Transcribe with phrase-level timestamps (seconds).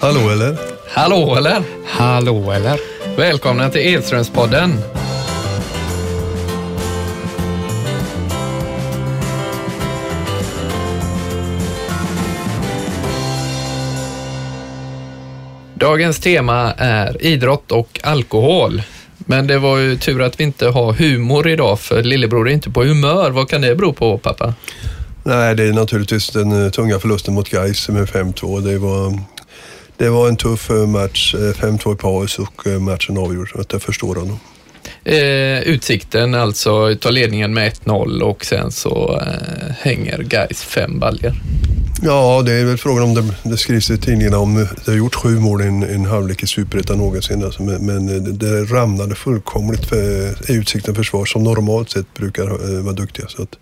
[0.00, 0.58] Hallå eller?
[0.88, 1.62] Hallå eller?
[1.86, 2.80] Hallå eller?
[3.16, 4.72] Välkomna till Edströmspodden.
[15.74, 18.82] Dagens tema är idrott och alkohol.
[19.18, 22.70] Men det var ju tur att vi inte har humor idag för lillebror är inte
[22.70, 23.30] på humör.
[23.30, 24.54] Vad kan det bero på pappa?
[25.22, 28.60] Nej, det är naturligtvis den eh, tunga förlusten mot Gais med 5-2.
[28.60, 29.18] Det var,
[29.98, 31.34] det var en tuff eh, match.
[31.34, 33.50] eh, 5-2 i paus och eh, matchen avgjord.
[33.52, 34.40] Så att jag förstår honom.
[35.04, 41.32] Eh, utsikten alltså, ta ledningen med 1-0 och sen så eh, hänger Gais fem baljor.
[42.02, 44.98] Ja, det är väl frågan om det, det skrivs i tidningarna om eh, det har
[44.98, 47.44] gjort sju mål i en, en halvlek i Superettan någonsin.
[47.44, 52.44] Alltså, men men eh, det, det ramlade fullkomligt för, Utsikten försvar som normalt sett brukar
[52.44, 53.26] eh, vara duktiga.
[53.28, 53.58] Så att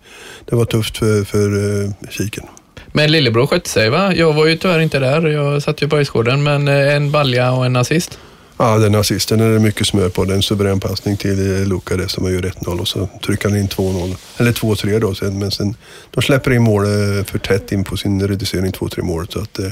[0.49, 2.43] det var tufft för, för eh, kiken.
[2.91, 4.13] Men lillebror skötte sig va?
[4.15, 7.51] Jag var ju tyvärr inte där, jag satt ju på Öjsgården, men eh, en balja
[7.51, 8.19] och en assist.
[8.59, 10.25] Ja, den assisten är det mycket smör på.
[10.25, 13.49] Det är en suverän passning till eh, Luka det som gör 1-0 och så trycker
[13.49, 14.15] han in 2-0.
[14.37, 15.15] Eller 2-3 då.
[15.15, 15.75] Sen, men sen,
[16.11, 19.31] de släpper in mål eh, för tätt in på sin reducering 2-3 målet.
[19.31, 19.65] Så att, eh,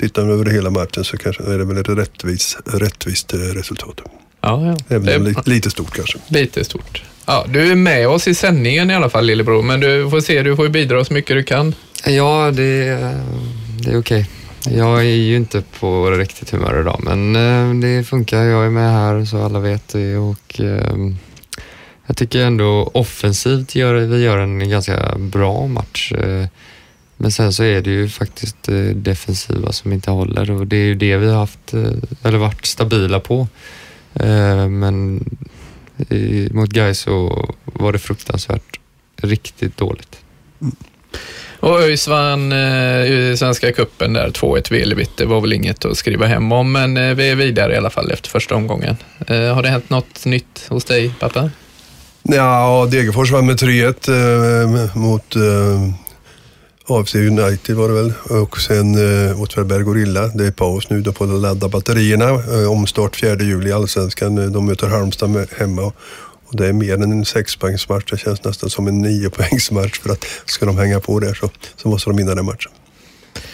[0.00, 4.00] tittar man över hela matchen så kanske är det väl ett rättvis, rättvist resultat.
[4.40, 4.76] Ja, ja.
[4.88, 6.18] Även Det är lite, stort kanske.
[6.28, 7.02] lite stort.
[7.26, 10.42] Ja, du är med oss i sändningen i alla fall lillebror, men du får se,
[10.42, 11.74] du får bidra så mycket du kan.
[12.04, 12.84] Ja, det,
[13.80, 14.26] det är okej.
[14.70, 18.44] Jag är ju inte på riktigt humör idag, men eh, det funkar.
[18.44, 21.16] Jag är med här så alla vet det och ehm,
[22.06, 26.12] jag tycker ändå offensivt gör vi gör en ganska bra match.
[26.12, 26.46] Eh,
[27.16, 30.86] men sen så är det ju faktiskt det defensiva som inte håller och det är
[30.86, 31.74] ju det vi har haft,
[32.22, 33.48] eller varit stabila på.
[34.68, 35.24] Men
[36.50, 38.80] mot Gais så var det fruktansvärt
[39.16, 40.18] riktigt dåligt.
[40.60, 40.76] Mm.
[41.60, 45.16] Och ÖIS vann eh, Svenska cupen där, 2-1 Velevit.
[45.16, 47.90] Det var väl inget att skriva hem om, men eh, vi är vidare i alla
[47.90, 48.96] fall efter första omgången.
[49.26, 51.50] Eh, har det hänt något nytt hos dig, pappa?
[52.22, 55.42] Ja, Degerfors vann med 3-1 eh, mot eh,
[56.90, 58.12] AFC United var det väl.
[58.42, 60.26] Och sen eh, Åtvidaberg Gorilla.
[60.26, 61.00] Det är paus nu.
[61.00, 62.28] De får ladda batterierna.
[62.28, 64.38] Eh, omstart 4 juli i Allsvenskan.
[64.38, 65.92] Eh, de möter Halmstad med, hemma.
[66.48, 68.10] Och det är mer än en sexpoängsmatch.
[68.10, 69.98] Det känns nästan som en niopoängsmatch.
[69.98, 72.72] För att ska de hänga på där så, så måste de vinna den matchen.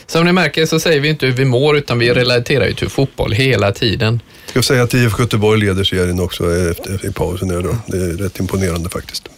[0.06, 2.88] Som ni märker så säger vi inte hur vi mår, utan vi relaterar ju till
[2.88, 4.20] fotboll hela tiden.
[4.46, 7.48] Ska säga att IFK Göteborg leder serien också efter, i pausen.
[7.48, 7.76] Där då.
[7.86, 9.28] Det är rätt imponerande faktiskt.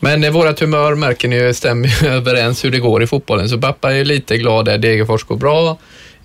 [0.00, 3.48] Men vårat humör märker ni stämmer överens hur det går i fotbollen.
[3.48, 5.78] Så pappa är lite glad där, Degerfors går bra.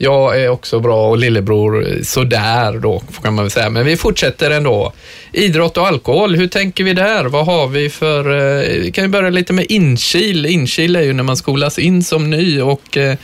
[0.03, 3.69] Jag är också bra och lillebror sådär då, kan man väl säga.
[3.69, 4.93] Men vi fortsätter ändå.
[5.31, 7.25] Idrott och alkohol, hur tänker vi där?
[7.25, 8.19] Vad har vi för...
[8.19, 10.45] Eh, vi kan ju börja lite med inkil.
[10.45, 13.15] Inkil är ju när man skolas in som ny och eh,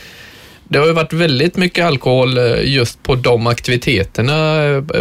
[0.68, 4.56] det har ju varit väldigt mycket alkohol eh, just på de aktiviteterna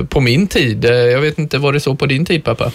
[0.09, 0.85] på min tid.
[0.85, 2.71] Jag vet inte, var det så på din tid pappa?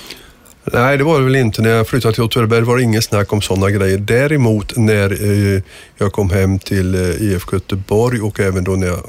[0.64, 1.62] Nej, det var det väl inte.
[1.62, 3.98] När jag flyttade till Åtvidaberg var det inget snack om sådana grejer.
[3.98, 5.62] Däremot när eh,
[5.98, 9.00] jag kom hem till eh, IFK Göteborg och även då när jag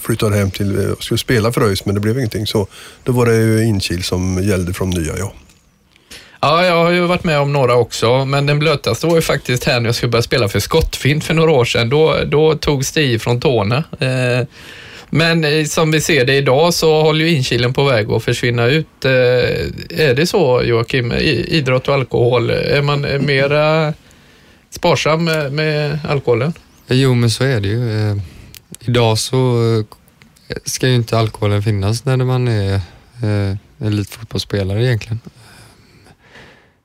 [0.00, 2.66] flyttade hem till, Jag skulle spela för ÖIS, men det blev ingenting, så
[3.02, 5.32] då var det ju inkil som gällde från nya, ja.
[6.40, 9.64] Ja, jag har ju varit med om några också, men den blötaste var ju faktiskt
[9.64, 11.88] här när jag skulle börja spela för Skottfint för några år sedan.
[11.88, 13.84] Då, då togs det i från tårna.
[13.98, 14.46] Eh,
[15.10, 18.66] men eh, som vi ser det idag så håller ju inkilen på väg att försvinna
[18.66, 19.04] ut.
[19.04, 23.94] Eh, är det så Joakim, idrott och alkohol, är man eh, mera
[24.70, 26.52] sparsam med, alkoholen?
[26.88, 28.20] Jo, men så är det ju.
[28.80, 29.84] Idag så
[30.64, 32.80] ska ju inte alkoholen finnas när man är
[33.80, 35.20] elitfotbollsspelare egentligen.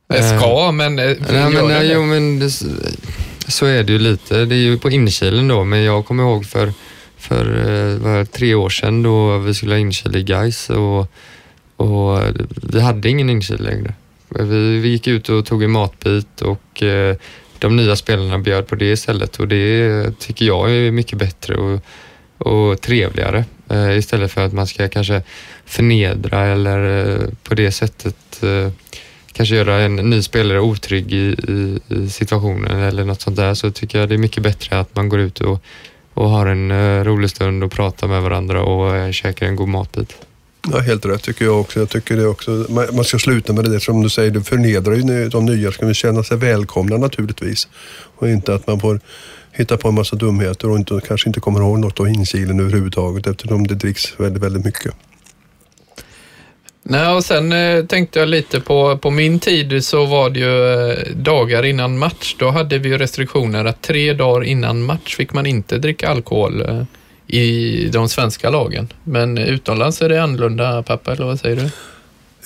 [0.08, 0.96] Det ska, men...
[0.96, 2.50] Nej, men, nej, jo, men det,
[3.48, 4.46] så är det ju lite.
[4.46, 6.74] Det är ju på inkilen då, men jag kommer ihåg för,
[7.20, 11.08] för eh, var tre år sedan då vi skulle ha inkil i Gais och,
[11.76, 12.20] och
[12.74, 13.94] vi hade ingen inkil längre.
[14.30, 17.16] Vi, vi gick ut och tog en matbit och eh,
[17.60, 21.80] de nya spelarna bjöd på det istället och det tycker jag är mycket bättre och,
[22.38, 25.22] och trevligare eh, istället för att man ska kanske
[25.66, 28.44] förnedra eller på det sättet
[29.34, 33.72] kanske göra en ny spelare otrygg i, i, i situationen eller något sånt där så
[33.72, 35.64] tycker jag det är mycket bättre att man går ut och,
[36.20, 39.70] och har en eh, rolig stund och pratar med varandra och eh, käkar en god
[39.70, 40.16] matbit.
[40.72, 41.80] Ja, helt rätt tycker jag också.
[41.80, 42.52] Jag tycker det också.
[42.70, 45.72] Man man ska sluta med det där som du säger, du förnedrar ju de nya.
[45.72, 47.68] Ska vi känna sig välkomna naturligtvis.
[48.18, 49.00] Och inte att man får
[49.52, 53.28] hitta på en massa dumheter och inte, kanske inte kommer ihåg något av insilen överhuvudtaget
[53.28, 54.94] eftersom det dricks väldigt, väldigt mycket.
[56.90, 60.90] Nej, och sen eh, tänkte jag lite på, på min tid så var det ju
[60.92, 62.36] eh, dagar innan match.
[62.40, 66.62] Då hade vi ju restriktioner att tre dagar innan match fick man inte dricka alkohol.
[66.62, 66.84] Eh,
[67.28, 68.88] i de svenska lagen.
[69.04, 71.70] Men utomlands är det annorlunda, pappa, eller vad säger du?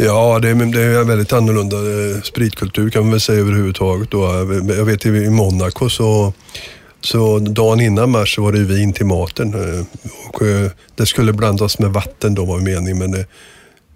[0.05, 4.11] Ja, det är, det är väldigt annorlunda eh, spritkultur kan man väl säga överhuvudtaget.
[4.11, 4.25] Då.
[4.25, 6.33] Eh, jag vet i Monaco så,
[7.01, 9.53] så dagen innan match var det vin till maten.
[9.53, 9.85] Eh,
[10.27, 10.41] och
[10.95, 13.25] det skulle blandas med vatten då var meningen, men det,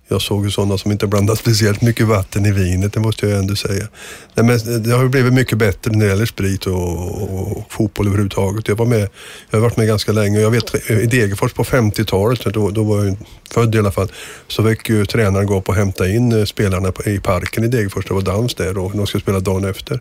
[0.07, 3.39] jag såg ju sådana som inte blandade speciellt mycket vatten i vinet, det måste jag
[3.39, 3.87] ändå säga.
[4.33, 7.71] Nej, men det har ju blivit mycket bättre när det gäller sprit och, och, och
[7.71, 8.67] fotboll överhuvudtaget.
[8.67, 9.09] Jag, var med,
[9.49, 10.39] jag har varit med ganska länge.
[10.39, 13.17] Jag vet i Degerfors på 50-talet, då, då var jag
[13.51, 14.11] född i alla fall,
[14.47, 18.05] så fick ju tränaren gå upp och hämta in eh, spelarna i parken i Degerfors.
[18.05, 19.99] Det var dans där och de skulle spela dagen efter.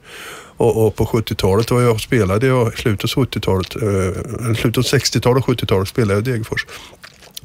[0.58, 4.99] Och, och på 70-talet var jag spelade jag, i slutet av 70-talet, eh, slutet av
[5.00, 6.67] 60-talet och 70-talet spelade jag i Degerfors.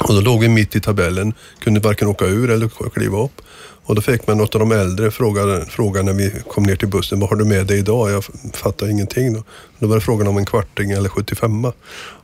[0.03, 3.41] Och då låg vi mitt i tabellen, kunde varken åka ur eller kliva upp.
[3.83, 6.87] Och då fick man något av de äldre fråga, fråga när vi kom ner till
[6.87, 8.11] bussen, vad har du med dig idag?
[8.11, 9.43] Jag fattade ingenting då.
[9.79, 11.65] Då var det frågan om en kvarting eller 75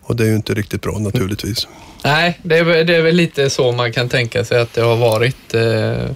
[0.01, 1.67] Och det är ju inte riktigt bra naturligtvis.
[2.03, 4.95] Nej, det är, det är väl lite så man kan tänka sig att det har
[4.95, 5.53] varit.
[5.53, 6.11] Eh,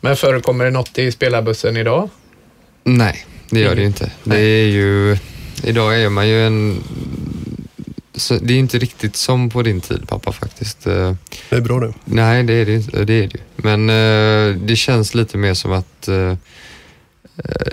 [0.00, 2.08] men förekommer det något i spelarbussen idag?
[2.84, 4.10] Nej, det gör det ju inte.
[4.24, 5.18] Det är ju,
[5.64, 6.82] idag är man ju en
[8.14, 10.86] så det är inte riktigt som på din tid pappa faktiskt.
[10.86, 11.14] Eh,
[11.50, 11.94] det är bra det.
[12.04, 16.08] Nej, det är det, det, är det Men uh, det känns lite mer som att
[16.08, 16.34] uh,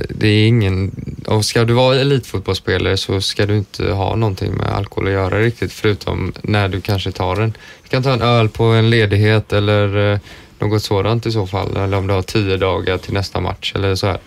[0.10, 0.92] det är ingen...
[1.28, 5.40] Och ska du vara elitfotbollsspelare så ska du inte ha någonting med alkohol att göra
[5.40, 7.54] riktigt förutom när du kanske tar en...
[7.84, 10.20] Du kan ta en öl på en ledighet eller
[10.60, 11.78] något sådant i så fall.
[11.78, 14.20] Eller om du har tio dagar till nästa match eller så här.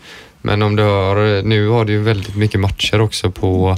[0.42, 1.42] Men om du har...
[1.42, 3.76] Nu har du ju väldigt mycket matcher också på...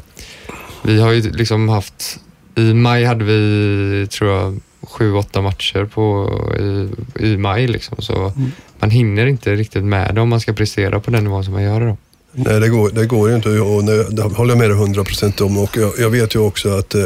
[0.82, 2.20] Vi har ju liksom haft
[2.56, 6.88] i maj hade vi, tror jag, sju, åtta matcher på, i,
[7.26, 7.67] i maj.
[7.67, 7.97] Liksom.
[7.99, 8.50] Så mm.
[8.79, 11.62] man hinner inte riktigt med det om man ska prestera på den nivån som man
[11.62, 11.97] gör idag.
[12.32, 15.41] Nej, det går, det går ju inte och det håller jag med dig hundra procent
[15.41, 15.58] om.
[15.58, 17.03] Och jag, jag, vet ju också att eh,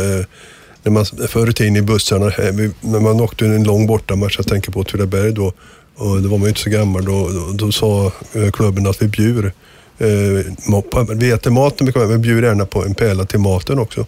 [0.82, 2.24] när man, förr i tiden i bussarna,
[2.80, 5.52] när man åkte en lång bortamatch, jag tänker på Åtvidaberg då,
[5.94, 9.02] och då var man ju inte så gammal, då, då, då sa eh, klubben att
[9.02, 9.52] vi bjuder
[9.98, 10.08] eh,
[11.14, 14.06] vi äter maten, men vi bjuder gärna på en pärla till maten också.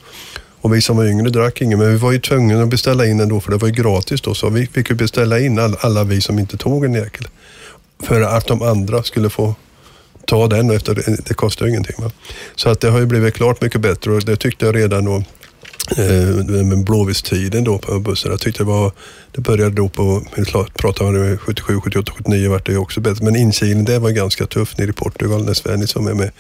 [0.63, 3.21] Och vi som var yngre drack inget, men vi var ju tvungna att beställa in
[3.21, 4.35] ändå för det var ju gratis då.
[4.35, 7.27] Så vi fick ju beställa in alla, alla vi som inte tog en jäkel.
[8.03, 9.55] För att de andra skulle få
[10.27, 11.97] ta den efter det, det kostar ju ingenting.
[11.99, 12.11] Va?
[12.55, 15.17] Så att det har ju blivit klart mycket bättre och det tyckte jag redan då
[15.97, 18.31] eh, med blåvistiden då på bussen.
[18.31, 18.93] Jag tyckte det var,
[19.33, 20.23] det började då på,
[20.75, 23.25] pratar man 77, 78, 79 vart det också bättre.
[23.25, 26.31] Men inkilningen det var ganska tuff nere i Portugal när Svennis som är med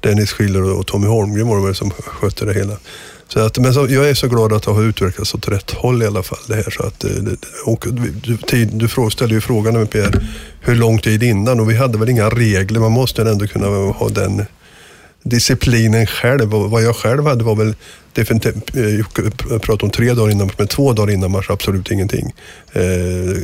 [0.00, 2.76] Dennis Schiller och Tommy Holmgren var det som skötte det hela.
[3.34, 6.02] Så att, men så, jag är så glad att det har utvecklats åt rätt håll
[6.02, 6.38] i alla fall.
[6.48, 7.10] Det här, så att, eh,
[7.64, 7.86] och,
[8.24, 10.20] du, tid, du ställde ju frågan med Pierre,
[10.60, 12.80] hur lång tid innan och vi hade väl inga regler.
[12.80, 14.46] Man måste ändå kunna ha den
[15.22, 16.50] disciplinen själv.
[16.50, 17.74] vad jag själv hade var väl
[18.18, 22.34] Eh, Jocke pratade om tre dagar innan match, men två dagar innan match absolut ingenting.
[22.72, 23.36] Eh,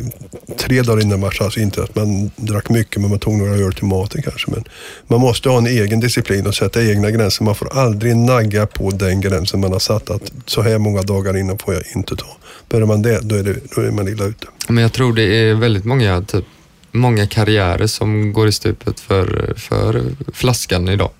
[0.56, 3.72] tre dagar innan match, alltså inte att man drack mycket, men man tog några öl
[3.72, 4.50] till maten kanske.
[4.50, 4.64] Men
[5.06, 7.44] man måste ha en egen disciplin och sätta egna gränser.
[7.44, 11.36] Man får aldrig nagga på den gränsen man har satt, att så här många dagar
[11.36, 12.36] innan får jag inte ta.
[12.68, 14.46] Börjar man det, då är, det, då är man illa ute.
[14.68, 16.44] Men jag tror det är väldigt många, typ,
[16.92, 21.10] många karriärer som går i stupet för, för flaskan idag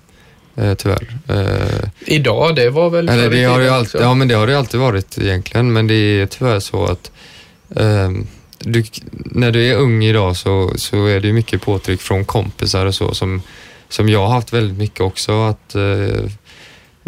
[0.55, 1.17] eh, tyvärr.
[1.29, 4.57] Eh, Idag, det var väl eller det har ju alltid, Ja, men det har det
[4.57, 7.11] alltid varit egentligen, men det är tyvärr så att
[7.75, 8.09] eh,
[8.59, 12.95] du, när du är ung idag så, så är det mycket påtryck från kompisar och
[12.95, 13.41] så som,
[13.89, 15.43] som jag har haft väldigt mycket också.
[15.43, 16.31] att eh,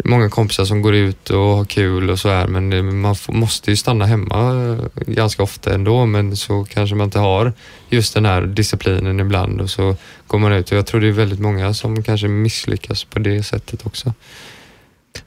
[0.04, 3.76] många kompisar som går ut och har kul och så här men man måste ju
[3.76, 7.52] stanna hemma eh, ganska ofta ändå men så kanske man inte har
[7.88, 9.96] just den här disciplinen ibland och så
[10.26, 13.42] går man ut och jag tror det är väldigt många som kanske misslyckas på det
[13.42, 14.12] sättet också.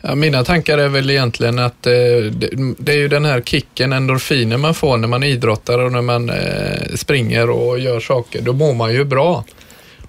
[0.01, 1.91] Ja, mina tankar är väl egentligen att eh,
[2.31, 6.01] det, det, är ju den här kicken, endorfinen man får när man idrottar och när
[6.01, 8.41] man eh, springer och gör saker.
[8.41, 9.43] Då mår man ju bra.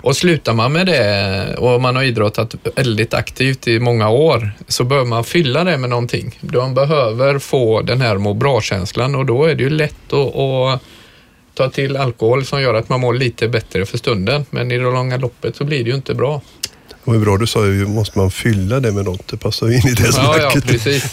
[0.03, 4.85] Och slutar man med det och man har idrottat väldigt aktivt i många år så
[4.85, 6.39] bör man fylla det med någonting.
[6.41, 10.83] Man behöver få den här må bra-känslan och då är det ju lätt att, att
[11.55, 14.47] ta till alkohol som gör att man mår lite bättre för stunden.
[14.51, 16.43] Men i det långa loppet så blir det ju inte bra.
[17.05, 19.29] Och hur bra du sa ju, måste man fylla det med något?
[19.29, 20.43] Det passar in i det snacket.
[20.43, 21.13] Ja, ja precis.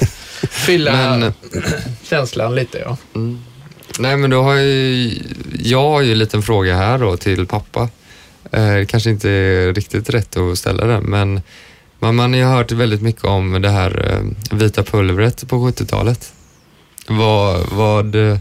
[0.52, 1.34] Fylla men,
[2.10, 2.98] känslan lite, ja.
[3.16, 3.40] Mm.
[4.00, 5.12] Nej, men då har jag,
[5.60, 7.90] jag har ju en liten fråga här då till pappa.
[8.56, 11.42] Eh, kanske inte är riktigt rätt att ställa den, men
[12.00, 16.34] man, man har ju hört väldigt mycket om det här eh, vita pulvret på 70-talet.
[17.08, 18.40] Vad, vad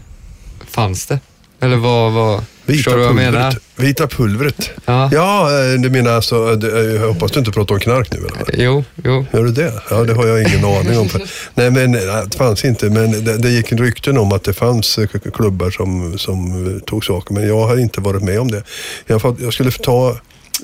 [0.65, 1.19] fanns det?
[1.59, 3.55] Eller vad, vad vita förstår du vad jag menar?
[3.77, 4.69] Vita pulvret.
[4.85, 5.09] Ja.
[5.13, 8.17] Ja, eh, du menar alltså, eh, eh, jag hoppas du inte pratar om knark nu
[8.17, 8.63] eller?
[8.63, 9.25] Jo, jo.
[9.33, 9.73] Gör du det?
[9.89, 11.09] Ja, det har jag ingen aning om.
[11.53, 12.89] Nej, men det fanns inte.
[12.89, 14.99] Men det, det gick en rykten om att det fanns
[15.33, 17.33] klubbar som, som tog saker.
[17.33, 18.63] Men jag har inte varit med om det.
[19.07, 20.17] Jag, jag skulle ta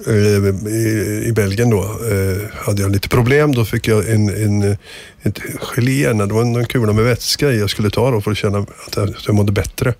[0.08, 3.56] i, I Belgien då eh, hade jag lite problem.
[3.56, 4.77] Då fick jag en, en,
[5.22, 8.38] ett gelé, det var en kula med vätska i jag skulle ta då för att
[8.38, 9.94] känna att jag, att jag mådde bättre.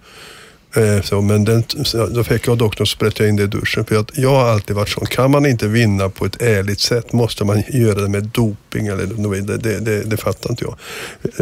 [0.75, 1.63] Eh, Så, men den,
[2.12, 3.86] då fick jag doktorn och sprättade in det i duschen.
[3.86, 5.06] För jag, jag har alltid varit sån.
[5.06, 8.88] Kan man inte vinna på ett ärligt sätt måste man göra det med doping.
[8.88, 10.75] Eller, något det, det, det fattar inte jag.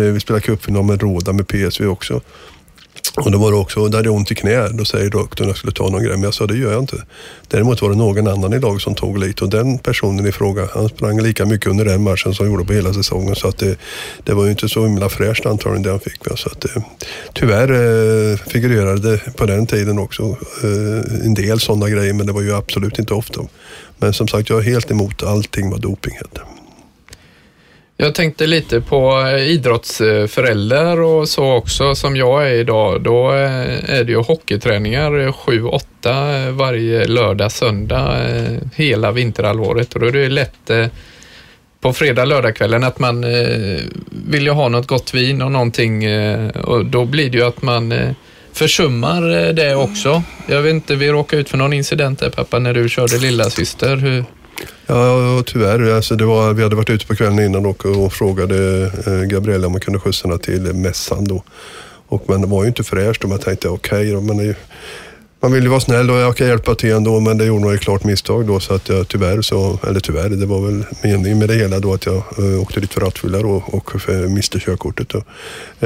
[0.06, 2.22] Eh, Vi spelade cupfinal med Råda med PSV också.
[3.16, 4.70] Och då var det också, då hade jag ont i knä.
[4.70, 6.84] Då säger doktorn att jag skulle ta någon grej, men jag sa det gör jag
[6.84, 7.04] inte.
[7.48, 10.68] Däremot var det någon annan i laget som tog lite och den personen i fråga,
[10.74, 13.36] han sprang lika mycket under den matchen som han gjorde på hela säsongen.
[13.36, 13.78] Så att det,
[14.24, 16.22] det var ju inte så himla fräscht antagligen det han fick.
[16.36, 16.84] Så att, eh,
[17.34, 20.24] tyvärr eh, figurerade det på den tiden också
[20.64, 23.42] eh, en del sådana grejer, men det var ju absolut inte ofta.
[23.98, 26.59] Men som sagt, jag är helt emot allting vad doping heter.
[28.02, 33.02] Jag tänkte lite på eh, idrottsföräldrar och så också som jag är idag.
[33.02, 38.18] Då eh, är det ju hockeyträningar eh, 7-8 varje lördag, söndag
[38.76, 40.72] hela vinterhalvåret och då är det ju lätt
[41.82, 43.26] på fredag, lördagskvällen att man
[44.30, 46.06] vill ju ha något gott vin och någonting
[46.64, 47.94] och då blir det ju att man
[48.54, 50.24] försummar det också.
[50.48, 53.50] Jag vet inte, vi råkade ut för någon incident där pappa när du körde lilla
[53.50, 53.96] syster.
[53.96, 54.26] Hur,
[54.88, 55.96] Ja, tyvärr.
[55.96, 59.68] Alltså det var, vi hade varit ute på kvällen innan och, och frågade eh, Gabriella
[59.68, 61.44] om man kunde skjutsa henne till mässan då.
[62.08, 64.56] Och, man var ju inte fräsch och man tänkte okej då, men är
[65.42, 67.74] man vill ju vara snäll och jag kan hjälpa till ändå men det gjorde man
[67.74, 71.40] ju klart misstag då så att jag tyvärr så, eller tyvärr, det var väl meningen
[71.40, 74.60] med det hela då att jag eh, åkte dit för rattfylla då och eh, miste
[74.60, 75.18] körkortet då.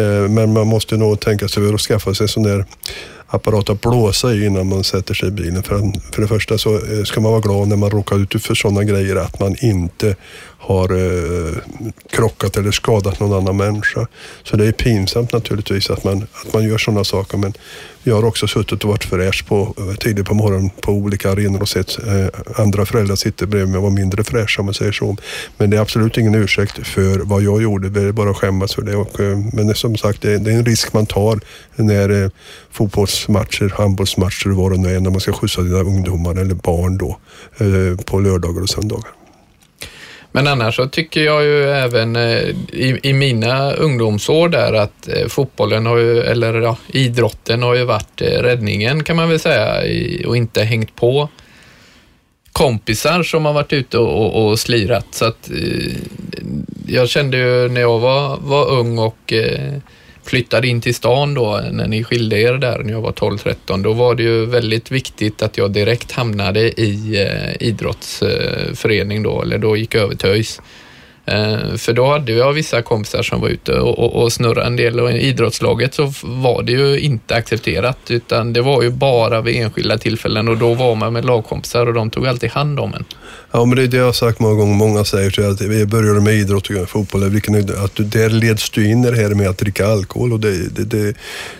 [0.01, 2.65] Eh, men man måste nog tänka sig för att skaffa sig en sån där
[3.33, 5.63] apparat att blåsa i innan man sätter sig i bilen.
[5.63, 5.77] För,
[6.13, 8.83] för det första så eh, ska man vara glad när man råkar ut för sådana
[8.83, 10.15] grejer att man inte
[10.65, 11.55] har eh,
[12.09, 14.07] krockat eller skadat någon annan människa.
[14.43, 17.37] Så det är pinsamt naturligtvis att man, att man gör sådana saker.
[17.37, 17.53] Men
[18.03, 21.61] jag har också suttit och varit fräsch på, eh, tidigt på morgonen på olika arenor
[21.61, 24.91] och sett eh, andra föräldrar sitta bredvid mig och vara mindre fräscha om man säger
[24.91, 25.17] så.
[25.57, 27.89] Men det är absolut ingen ursäkt för vad jag gjorde.
[27.89, 28.95] Det är bara att skämmas för det.
[28.95, 31.39] Och, eh, men det, som sagt, det, det är en risk man tar
[31.75, 32.29] när eh,
[32.71, 36.97] fotbollsmatcher, handbollsmatcher och vad det nu är, när man ska skjutsa dina ungdomar eller barn
[36.97, 37.17] då
[37.57, 39.22] eh, på lördagar och söndagar.
[40.35, 42.37] Men annars så tycker jag ju även eh,
[42.71, 47.83] i, i mina ungdomsår där att eh, fotbollen har ju, eller ja, idrotten har ju
[47.83, 51.29] varit eh, räddningen kan man väl säga i, och inte hängt på
[52.51, 55.05] kompisar som har varit ute och, och, och slirat.
[55.11, 55.51] Så att
[56.87, 59.73] jag kände ju när jag var, var ung och eh,
[60.25, 63.93] flyttade in till stan då när ni skilde er där när jag var 12-13, då
[63.93, 69.77] var det ju väldigt viktigt att jag direkt hamnade i eh, idrottsförening då, eller då
[69.77, 70.61] gick jag över till ÖIS.
[71.25, 74.75] Eh, för då hade jag vissa kompisar som var ute och, och, och snurrade en
[74.75, 79.41] del och i idrottslaget så var det ju inte accepterat utan det var ju bara
[79.41, 82.93] vid enskilda tillfällen och då var man med lagkompisar och de tog alltid hand om
[82.93, 83.05] en.
[83.55, 84.75] Ja, men det är det jag har sagt många gånger.
[84.75, 87.29] Många säger till att jag började med idrott och fotboll.
[87.29, 90.39] Vilken, att du, där leds du in i det här med att dricka alkohol och
[90.39, 91.15] det, det, det,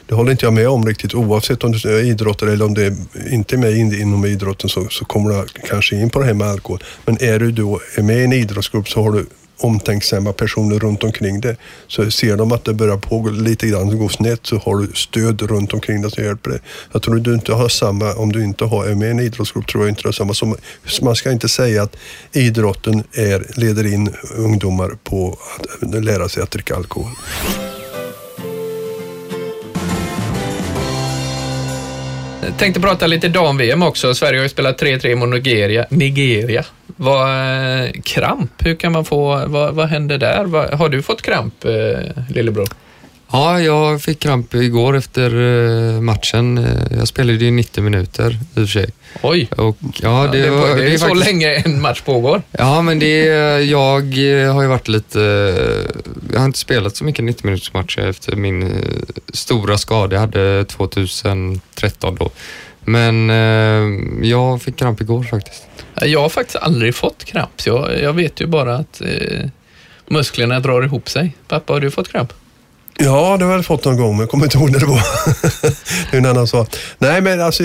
[0.06, 1.14] det håller inte jag med om riktigt.
[1.14, 2.96] Oavsett om du är idrottare eller om du
[3.32, 6.34] inte är med in, inom idrotten så, så kommer du kanske in på det här
[6.34, 6.84] med alkohol.
[7.06, 9.26] Men är du då är med i en idrottsgrupp så har du
[9.64, 11.58] omtänksamma personer runt omkring dig.
[11.88, 15.42] Så ser de att det börjar pågå lite grann gå snett så har du stöd
[15.42, 16.60] runt omkring dig som hjälper dig.
[16.92, 19.68] Jag tror du inte har samma, om du inte har, är med i en idrottsgrupp
[19.68, 20.34] tror jag inte det är samma.
[20.34, 20.56] Som,
[21.02, 21.98] man ska inte säga att
[22.32, 25.38] idrotten är, leder in ungdomar på
[25.82, 27.12] att lära sig att dricka alkohol.
[32.46, 34.14] Jag tänkte prata lite dam-VM också.
[34.16, 35.86] Sverige har ju spelat 3-3 mot Nigeria.
[35.90, 36.66] Nigeria.
[36.86, 40.46] Vad, eh, kramp, hur kan man få, vad, vad händer där?
[40.46, 41.72] Vad, har du fått kramp, eh,
[42.30, 42.68] lillebror?
[43.36, 45.30] Ja, jag fick kramp igår efter
[45.96, 46.58] eh, matchen.
[46.58, 48.90] Eh, Jag spelade ju 90 minuter i och för sig.
[49.22, 52.42] Oj, Och, ja, det, var- det, är så faktiskt- länge en match pågår.
[52.52, 53.24] Ja, men det,
[53.64, 54.04] jag
[54.44, 55.20] eh, har ju varit lite...
[56.32, 58.82] Jag har inte spelat så mycket 90 minuters matcher efter min
[59.34, 62.30] stora skada jag hade 2013 då.
[62.86, 65.64] Men eh, jag fick kramp igår faktiskt.
[66.02, 67.62] Jag har faktiskt aldrig fått kramp.
[67.62, 69.50] så Jag, jag vet ju bara att eh,
[70.08, 71.36] musklerna drar ihop sig.
[71.48, 72.34] Pappa, har du fått kramp?
[72.98, 75.02] Ja, det har jag fått någon gång, men jag kommer inte ihåg när det var.
[76.12, 76.76] det är en annan sak.
[76.98, 77.64] Nej, men alltså,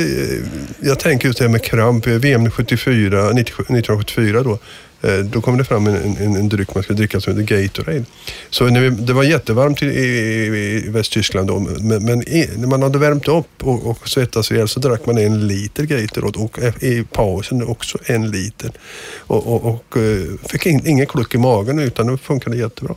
[0.81, 2.07] jag tänker just det här med kramp.
[2.07, 4.59] VM 74, 1974 då.
[5.03, 8.05] Eh, då kom det fram en, en, en dryck man skulle dricka som heter Gatorade.
[8.51, 12.67] Så när vi, det var jättevarmt i, i, i Västtyskland då, men, men i, när
[12.67, 16.59] man hade värmt upp och, och svettats ihjäl så drack man en liter Gatorade och
[16.59, 18.71] eh, i pausen också en liter.
[19.19, 22.95] Och, och, och eh, fick in, ingen kluck i magen utan det funkade jättebra.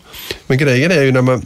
[0.48, 1.46] Men grejen är ju när man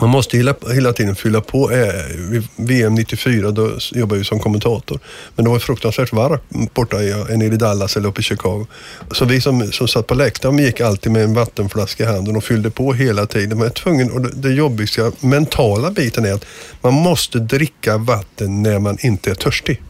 [0.00, 1.70] man måste hela, hela tiden fylla på.
[1.70, 5.00] Eh, VM 94 då jobbade jag som kommentator.
[5.36, 8.66] Men det var fruktansvärt varmt borta eh, nere i Dallas eller uppe i Chicago.
[9.12, 12.44] Så vi som, som satt på läktaren gick alltid med en vattenflaska i handen och
[12.44, 13.58] fyllde på hela tiden.
[13.58, 16.44] Man är tvungen, och det, det mentala biten är att
[16.80, 19.82] man måste dricka vatten när man inte är törstig.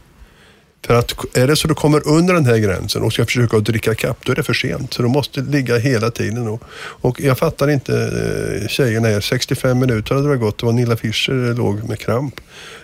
[0.85, 3.65] För att är det så du kommer under den här gränsen och ska försöka att
[3.65, 4.93] dricka kapp, då är det för sent.
[4.93, 6.47] Så du måste ligga hela tiden.
[6.47, 6.63] Och,
[7.01, 9.21] och jag fattar inte eh, tjejerna här.
[9.21, 10.57] 65 minuter hade det gått.
[10.57, 12.41] Det var Nilla Fischer låg med kramp.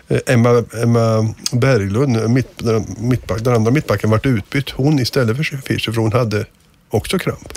[0.07, 2.61] Eh, Emma, Emma Berglund, eh, mitt,
[2.97, 4.69] mittback, den andra mittbacken, vart utbytt.
[4.69, 6.45] Hon istället för Fischer, för hon hade
[6.89, 7.53] också kramp.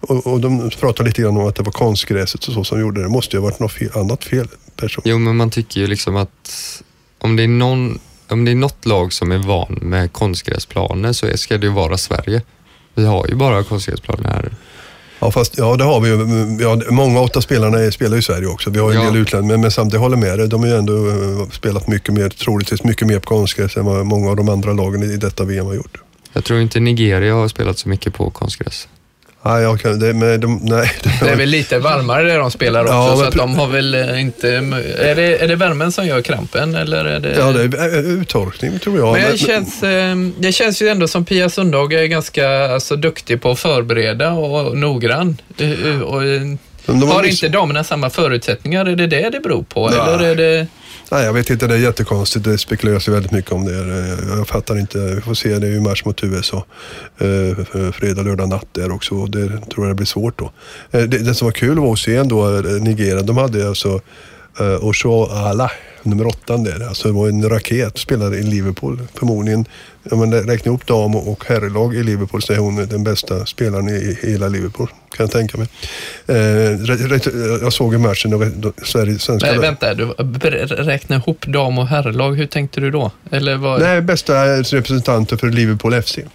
[0.00, 3.00] Och, och de pratade lite grann om att det var konstgräset och så som gjorde
[3.00, 3.04] det.
[3.04, 5.02] Det måste ju ha varit något fel, annat fel person.
[5.06, 6.82] Jo, men man tycker ju liksom att
[7.18, 7.98] om det är någon
[8.32, 11.98] om det är något lag som är van med konstgräsplaner så ska det ju vara
[11.98, 12.42] Sverige.
[12.94, 14.52] Vi har ju bara konstgräsplaner här.
[15.18, 16.16] Ja, fast, ja det har vi ju.
[16.62, 18.70] Ja, många av spelarna spelar i Sverige också.
[18.70, 19.10] Vi har ju en ja.
[19.10, 20.48] del utländska, men, men samtidigt håller med dig.
[20.48, 24.06] De har ju ändå eh, spelat mycket mer, troligtvis mycket mer på konstgräs än vad
[24.06, 26.00] många av de andra lagen i detta VM har gjort.
[26.32, 28.88] Jag tror inte Nigeria har spelat så mycket på konstgräs.
[29.46, 30.90] Nej, jag kan, det, men de, nej.
[31.20, 33.94] Det är väl lite varmare där de spelar också, ja, så att de har väl
[33.94, 34.48] eh, inte...
[34.98, 37.36] Är det, är det värmen som gör krampen eller är det...
[37.38, 39.12] Ja, det är uttorkning tror jag.
[39.12, 39.80] Men det, känns,
[40.38, 44.76] det känns ju ändå som Pia Sundhage är ganska alltså, duktig på att förbereda och
[44.76, 45.36] noggrann.
[45.58, 46.22] Eh, eh, och,
[46.86, 48.86] och, har inte damerna samma förutsättningar?
[48.86, 49.90] Är det det det beror på?
[49.92, 50.14] Ja.
[50.14, 50.66] Eller är det...
[51.10, 51.66] Nej, jag vet inte.
[51.66, 52.44] Det är jättekonstigt.
[52.44, 53.78] Det spekuleras ju väldigt mycket om det.
[53.78, 54.98] Eh, jag fattar inte.
[54.98, 55.58] Vi får se.
[55.58, 56.64] Det är ju match mot USA.
[57.18, 59.26] Eh, fredag, lördag natt där också.
[59.26, 60.50] Det tror jag det blir svårt då.
[60.90, 62.48] Eh, det, det som var kul var att se ändå
[62.80, 63.22] Nigeria.
[63.22, 64.00] De hade alltså
[64.80, 65.70] Osho Ala
[66.06, 66.88] nummer åtta där.
[66.88, 69.00] Alltså det var en raket, spelade i Liverpool.
[69.14, 69.64] Förmodligen,
[70.10, 73.88] om man räknar ihop dam och herrlag i Liverpool så är hon den bästa spelaren
[73.88, 74.88] i hela Liverpool.
[74.88, 75.68] Kan jag tänka mig.
[76.26, 76.36] Eh,
[77.60, 80.06] jag såg ju matchen då Sverige, svenska Men, Vänta, du
[80.68, 82.32] räknar ihop dam och herrlag.
[82.32, 83.10] Hur tänkte du då?
[83.30, 83.78] Eller var...
[83.78, 86.18] Nej, bästa representanter för Liverpool FC.
[86.18, 86.26] Okej,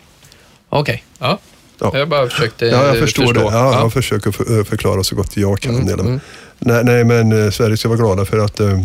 [0.70, 1.00] okay.
[1.20, 1.40] ja.
[1.82, 1.92] Ja.
[1.94, 3.40] Jag bara försökte ja, jag förstår förstå.
[3.40, 3.56] det.
[3.56, 3.80] Ja, ja.
[3.80, 5.76] Jag försöker förklara så gott jag kan.
[5.76, 6.20] Mm, mm.
[6.60, 8.80] Nej, nej, men eh, Sverige ska vara glada för att eh,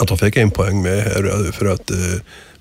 [0.00, 1.96] att de fick en poäng med här för att eh,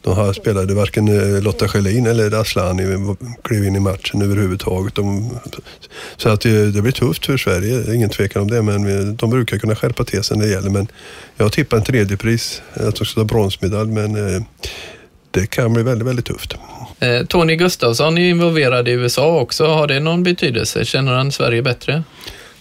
[0.02, 4.96] de här spelade varken eh, Lotta Schelin eller Aslani klev in i matchen överhuvudtaget.
[4.96, 5.30] De,
[6.18, 8.62] så att det, det blir tufft för Sverige, ingen tvekan om det.
[8.62, 10.70] Men de brukar kunna skärpa till sig när det gäller.
[10.70, 10.88] Men
[11.38, 13.92] jag tippar en tredje pris, att de ska ta bronsmedalj.
[13.92, 14.46] Men
[15.32, 16.54] det kan bli väldigt, väldigt tufft.
[17.28, 19.66] Tony Gustafsson är involverad i USA också.
[19.66, 20.86] Har det någon betydelse?
[20.86, 22.04] Känner han Sverige bättre?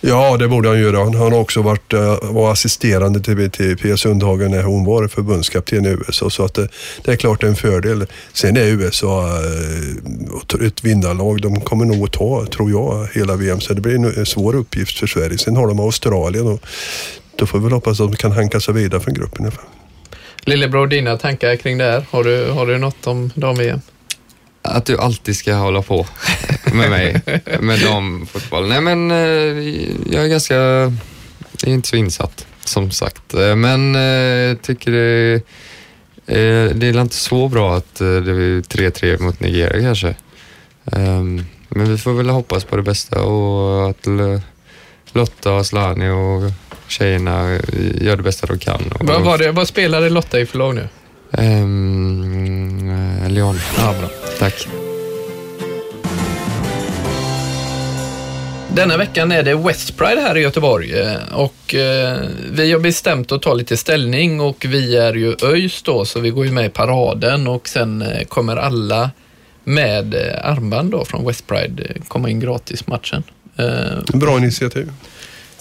[0.09, 0.99] Ja, det borde han göra.
[0.99, 5.87] Han har också varit eh, var assisterande till, till Pia Sundhagen när hon var förbundskapten
[5.87, 6.31] i USA.
[6.31, 6.69] Så att det,
[7.05, 8.07] det, är klart det är en fördel.
[8.33, 9.29] Sen är USA
[10.61, 11.41] eh, ett vinnarlag.
[11.43, 13.61] De kommer nog att ta, tror jag, hela VM.
[13.61, 15.39] Så det blir en svår uppgift för Sverige.
[15.39, 16.61] Sen har de Australien och
[17.37, 19.51] då får vi väl hoppas att de kan hanka sig vidare från gruppen.
[20.45, 22.07] Lillebror, dina tankar kring det här?
[22.11, 23.81] Har du, har du något om dam-VM?
[24.67, 26.07] Att du alltid ska hålla på
[26.73, 27.23] med mig
[27.61, 28.69] med damfotboll.
[28.69, 29.17] Nej men eh,
[30.13, 30.93] jag är ganska, jag
[31.63, 33.35] är inte så insatt som sagt.
[33.35, 35.43] Eh, men jag tycker det,
[36.75, 40.15] det är inte så bra att det är 3-3 mot Nigeria kanske.
[40.93, 44.07] Ehm, men vi får väl hoppas på det bästa och att
[45.13, 46.53] Lotta och Slani och
[46.89, 47.59] tjejerna
[48.01, 48.83] gör det bästa de kan.
[49.01, 50.89] Vad, var det, vad spelade Lotta i för lag nu?
[51.39, 53.59] Um, Leon.
[53.79, 54.09] Ja, bra.
[54.39, 54.69] Tack.
[58.75, 62.19] Denna veckan är det West Pride här i Göteborg eh, och eh,
[62.51, 66.31] vi har bestämt att ta lite ställning och vi är ju ÖIS då så vi
[66.31, 69.11] går ju med i paraden och sen kommer alla
[69.65, 73.23] med armband då från West Pride komma in gratis matchen.
[74.15, 74.93] Bra initiativ.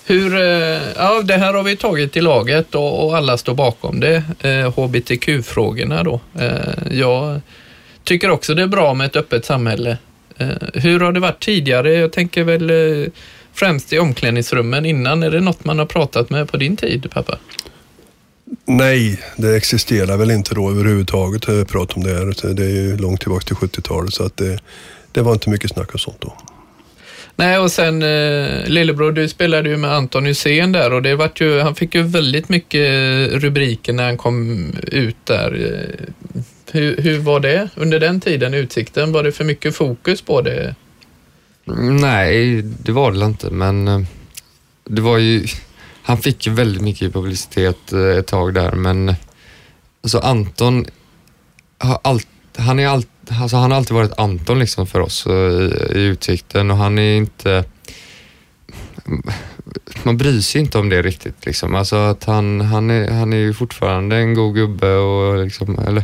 [0.05, 3.99] Hur, eh, ja, det här har vi tagit i laget och, och alla står bakom
[3.99, 4.23] det.
[4.41, 6.19] Eh, HBTQ-frågorna då.
[6.39, 7.41] Eh, jag
[8.03, 9.97] tycker också det är bra med ett öppet samhälle
[10.37, 11.93] Eh, hur har det varit tidigare?
[11.93, 13.07] Jag tänker väl eh,
[13.53, 15.23] främst i omklädningsrummen innan.
[15.23, 17.37] Är det något man har pratat med på din tid, pappa?
[18.65, 22.53] Nej, det existerar väl inte då överhuvudtaget att prata om det här.
[22.53, 24.59] Det är ju långt tillbaka till 70-talet så att det,
[25.11, 26.37] det var inte mycket snack och sånt då.
[27.35, 31.41] Nej, och sen eh, lillebror, du spelade ju med Anton Hysén där och det vart
[31.41, 32.89] ju, han fick ju väldigt mycket
[33.31, 35.51] rubriker när han kom ut där.
[35.53, 39.11] Eh, hur, hur var det under den tiden, Utsikten?
[39.11, 40.75] Var det för mycket fokus på det?
[41.67, 44.01] Mm, nej, det var det inte, men eh,
[44.83, 45.45] det var ju...
[46.03, 49.15] Han fick ju väldigt mycket publicitet eh, ett tag där, men
[50.03, 50.85] alltså Anton
[51.77, 53.03] har alltid han, är all,
[53.41, 56.99] alltså han har alltid varit Anton liksom för oss eh, i, i Utsikten och han
[56.99, 57.63] är inte...
[60.03, 61.45] Man bryr sig inte om det riktigt.
[61.45, 61.75] Liksom.
[61.75, 66.03] Alltså att han, han, är, han är ju fortfarande en god gubbe och liksom, eller,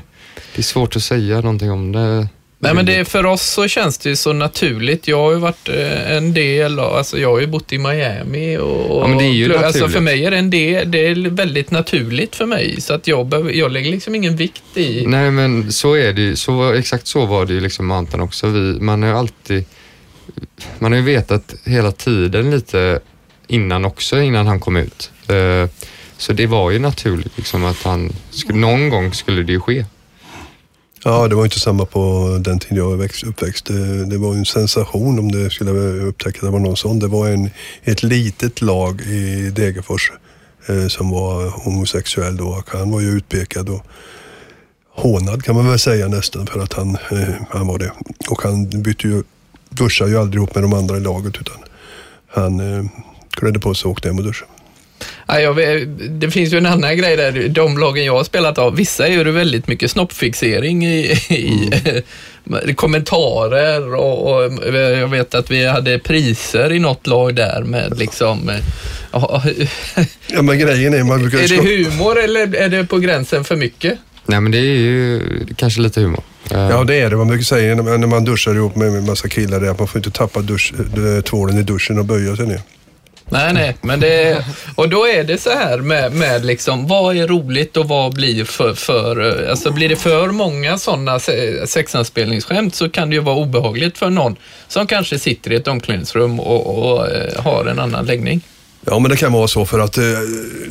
[0.56, 2.28] det är svårt att säga någonting om det.
[2.63, 5.08] Nej, men det, för oss så känns det ju så naturligt.
[5.08, 8.58] Jag har ju varit eh, en del, av- alltså jag har ju bott i Miami
[8.58, 9.02] och...
[9.04, 9.93] Ja, men det är ju alltså naturligt.
[9.93, 12.82] för mig är det en del, det är väldigt naturligt för mig.
[12.82, 15.04] Så att jag, behöver, jag lägger liksom ingen vikt i...
[15.08, 16.36] Nej men så är det ju.
[16.36, 18.47] så, exakt så var det ju liksom med Anton också.
[18.47, 19.65] Vi, man har ju alltid,
[20.80, 23.00] man har ju vetat hela tiden lite
[23.47, 25.12] innan också, innan han kom ut.
[25.28, 25.69] Eh,
[26.17, 28.12] Så det var ju naturligt liksom att han,
[28.50, 29.86] någon gång skulle det ju ske.
[31.04, 33.66] Ja, det var inte samma på den tiden jag var växt- uppväxt.
[33.66, 37.00] Det, det var ju en sensation om det skulle upptäcka att det var någon sån.
[37.00, 37.50] Det var en,
[37.84, 40.12] ett litet lag i Degerfors
[40.68, 43.86] eh, som var homosexuell då och han var ju utpekad och
[44.94, 47.92] hånad kan man väl säga nästan för att han, eh, han var det.
[48.30, 49.24] Och han bytte ju,
[49.70, 51.58] duschade ju aldrig ihop med de andra i laget utan
[52.28, 52.86] han eh,
[53.30, 54.52] klädde på sig och åkte hem och duschade.
[55.28, 55.88] Ja, vet,
[56.22, 57.48] det finns ju en annan grej där.
[57.50, 61.72] De lagen jag har spelat av, vissa är det väldigt mycket snoppfixering i, i
[62.76, 68.50] kommentarer och, och jag vet att vi hade priser i något lag där med liksom...
[68.50, 68.56] eh,
[69.12, 69.44] ja,
[70.28, 73.56] Ja men grejen är man brukar är det humor eller är det på gränsen för
[73.56, 73.98] mycket?
[74.26, 75.22] Nej men det är ju
[75.56, 76.24] kanske lite humor.
[76.50, 77.16] Ja det är det.
[77.16, 80.00] Man brukar säga när man- duschar ihop med en massa killar det att man får
[80.00, 82.62] inte tappa dusch, eh, tvålen i duschen och böja sig ner.
[83.32, 84.46] Nej, nej, men det...
[84.76, 88.46] Och då är det så här med, med liksom, vad är roligt och vad blir
[88.46, 89.46] för, för...
[89.50, 91.20] Alltså blir det för många sådana
[91.65, 94.36] sexanspelningsskämt så kan det ju vara obehagligt för någon
[94.67, 98.41] som kanske sitter i ett omklädningsrum och, och och har en annan läggning.
[98.86, 100.04] Ja men det kan vara så för att eh,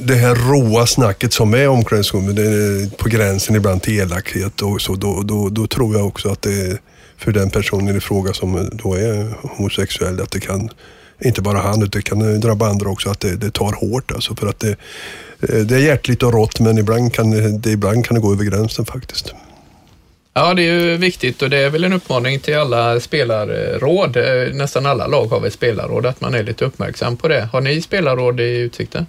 [0.01, 4.62] det här råa snacket som är i omklädningsrummet det är på gränsen ibland till elakhet
[4.62, 4.94] och så.
[4.94, 6.79] Då, då, då tror jag också att det är
[7.16, 10.70] för den personen i fråga som då är homosexuell att det kan,
[11.21, 14.37] inte bara han utan det kan drabba andra också, att det, det tar hårt alltså.
[14.37, 14.77] För att det,
[15.41, 18.45] eh, det är hjärtligt och rått men ibland kan, det, ibland kan det gå över
[18.45, 19.35] gränsen faktiskt.
[20.35, 24.17] Ja, det är ju viktigt och det är väl en uppmaning till alla spelarråd.
[24.17, 27.49] Eh, Nästan alla lag har väl spelarråd, att man är lite uppmärksam på det.
[27.53, 29.07] Har ni spelarråd i Utsikten?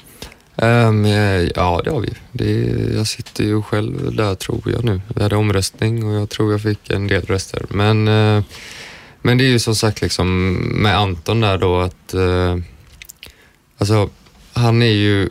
[0.58, 2.14] Eh, ja, det har vi.
[2.32, 2.52] Det,
[2.96, 5.02] jag sitter ju själv där tror jag nu.
[5.16, 7.66] Vi hade omröstning och jag tror jag fick en del röster.
[7.70, 8.44] Men, eh,
[9.22, 12.58] men det är ju som sagt liksom med Anton där då att eh,
[13.78, 14.10] alltså
[14.54, 15.30] han är ju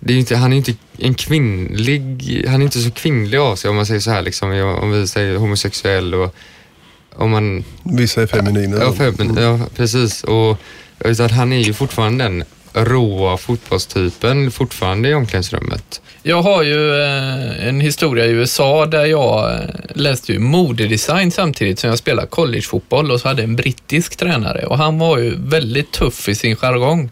[0.00, 3.70] det är inte, han är inte en kvinnlig, han är inte så kvinnlig av sig
[3.70, 4.50] om man säger så här liksom,
[4.82, 6.34] om vi säger homosexuell och
[7.14, 8.76] om man Vissa är feminina.
[8.76, 10.24] Ja, femin, ja precis.
[10.24, 10.58] Och,
[10.98, 12.44] utan han är ju fortfarande den
[12.76, 16.02] råa fotbollstypen fortfarande i omklädningsrummet.
[16.22, 19.60] Jag har ju eh, en historia i USA där jag eh,
[19.94, 24.78] läste ju modedesign samtidigt som jag spelade collegefotboll och så hade en brittisk tränare och
[24.78, 27.10] han var ju väldigt tuff i sin jargong.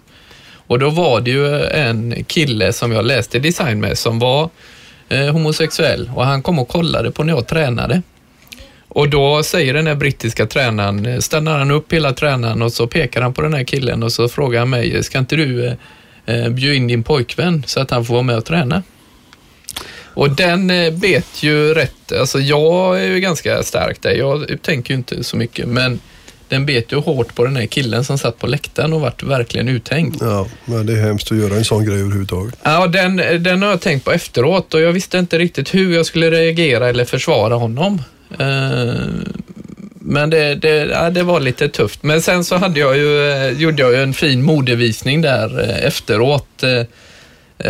[0.67, 4.51] Och då var det ju eh, en kille som jag läste design med som var
[5.33, 8.03] homosexuell och han kom och kollade på när jag tränade.
[8.95, 12.87] Och då säger den här brittiska tränaren, eh, stannar han upp hela tränaren och så
[12.87, 15.75] pekar han på den här killen och så frågar han mig, ska inte du eh,
[16.27, 18.83] eh, bjuda in din pojkvän så att han får vara med och träna?
[20.15, 24.95] Och den eh, bet ju rätt, alltså jag är ju ganska stark där, jag tänker
[24.95, 26.01] ju inte så mycket, men
[26.49, 29.69] den bet ju hårt på den här killen som satt på läktaren och vart verkligen
[29.69, 30.17] uthängd.
[30.21, 32.55] Ja, men det är hemskt att göra en sån grej överhuvudtaget.
[32.63, 36.07] Ja, den, den har jag tänkt på efteråt och jag visste inte riktigt hur jag
[36.07, 38.03] skulle reagera eller försvara honom.
[38.39, 38.95] Eh,
[40.07, 42.03] men det, det, ja, det var lite tufft.
[42.03, 45.87] Men sen så hade jag ju, eh, gjorde jag ju en fin modevisning där eh,
[45.87, 46.65] efteråt.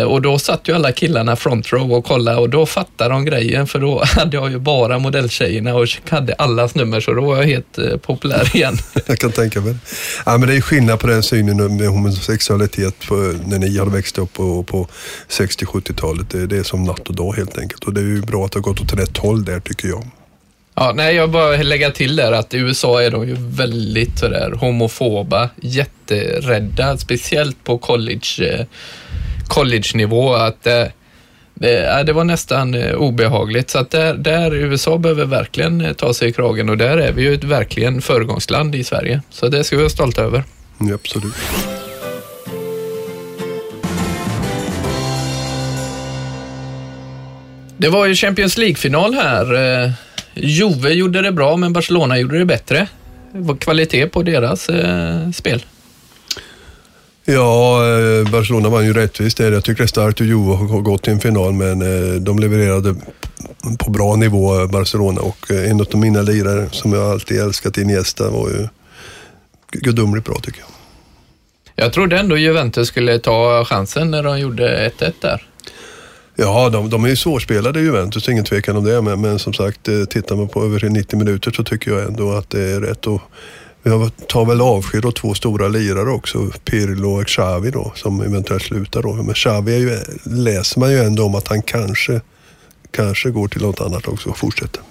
[0.07, 3.67] Och då satt ju alla killarna front row och kollade och då fattade de grejen
[3.67, 7.43] för då hade jag ju bara modelltjejerna och hade allas nummer så då var jag
[7.43, 8.77] helt eh, populär igen.
[9.05, 9.79] Jag kan tänka mig det.
[10.25, 13.15] ja, men Det är skillnad på den synen med homosexualitet på,
[13.45, 14.87] när ni hade växt upp på, på
[15.29, 16.29] 60-70-talet.
[16.29, 17.83] Det, det är som natt och dag helt enkelt.
[17.83, 20.03] Och det är ju bra att det har gått åt rätt håll där tycker jag.
[20.75, 24.51] Ja, nej, jag bara lägga till där att i USA är de ju väldigt sådär
[24.51, 28.65] homofoba, jätterädda, speciellt på college, eh,
[29.47, 30.33] college-nivå.
[30.33, 30.83] Att, eh,
[31.57, 36.29] Det, det var nästan eh, obehagligt, så att där, där USA behöver verkligen ta sig
[36.29, 39.21] i kragen och där är vi ju ett verkligen föregångsland i Sverige.
[39.29, 40.43] Så det ska vi vara stolta över.
[40.79, 41.33] Ja, absolut.
[47.77, 49.93] Det var ju Champions League-final här.
[50.35, 52.87] Eh, Juve gjorde det bra, men Barcelona gjorde det bättre.
[53.31, 55.65] Det var kvalitet på deras eh, spel.
[57.25, 61.03] Ja, eh, Barcelona vann ju rättvist Jag tycker det är starkt att Juve har gått
[61.03, 62.95] till en final, men eh, de levererade
[63.79, 65.21] på bra nivå, Barcelona.
[65.21, 68.67] Och en av mina lirare som jag alltid älskat, Iniesta, var ju
[69.71, 70.69] gudomligt bra tycker jag.
[71.85, 75.47] Jag trodde ändå Juventus skulle ta chansen när de gjorde 1-1 där.
[76.35, 79.01] Ja, de, de är ju svårspelade Juventus, ingen tvekan om det.
[79.01, 82.31] Men, men som sagt, eh, tittar man på över 90 minuter så tycker jag ändå
[82.31, 83.07] att det är rätt.
[83.07, 83.21] Och
[83.83, 88.63] jag tar väl avsked av två stora lirare också, Pirlo och Xavi då, som eventuellt
[88.63, 89.13] slutar då.
[89.13, 92.21] Men Xavi är ju, läser man ju ändå om att han kanske,
[92.91, 94.81] kanske går till något annat också och fortsätter.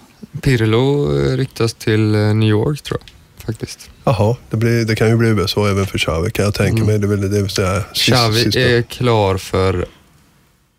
[0.40, 3.14] Pirlo ryktas till eh, New York tror jag
[3.46, 3.90] faktiskt.
[4.04, 6.86] Jaha, det, blir, det kan ju bli USA även för Xavi kan jag tänka mm.
[6.86, 6.98] mig.
[6.98, 8.60] Det vill, det vill säga, Xavi sista.
[8.60, 9.86] är klar för